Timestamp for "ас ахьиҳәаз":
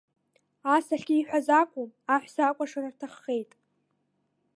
0.75-1.47